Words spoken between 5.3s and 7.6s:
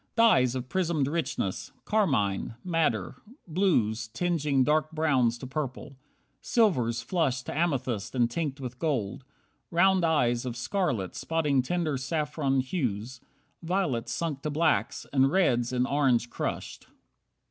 to purple. Silvers flushed To